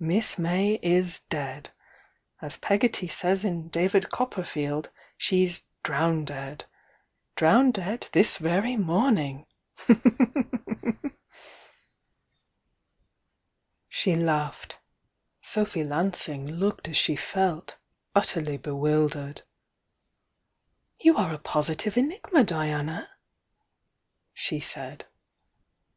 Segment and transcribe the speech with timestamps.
[0.00, 1.70] Miss May is dead!
[2.42, 6.64] As Pegotty says in 'David Copperfield,' she's 'drowndead.'
[7.36, 9.46] 'Drowndead' this very morning!"
[13.88, 14.78] She laughed;
[15.42, 17.76] Sophy Lansing looked as she felt,
[18.16, 19.42] utterly bewildered.
[20.98, 23.10] "You are a positive enigma, Diana!"
[24.34, 25.06] she said.